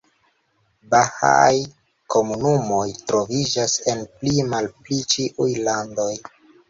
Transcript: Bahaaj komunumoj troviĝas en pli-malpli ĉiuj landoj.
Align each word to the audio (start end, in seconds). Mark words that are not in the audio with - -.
Bahaaj 0.93 1.51
komunumoj 2.15 2.87
troviĝas 3.11 3.77
en 3.93 4.03
pli-malpli 4.17 4.99
ĉiuj 5.17 5.51
landoj. 5.69 6.13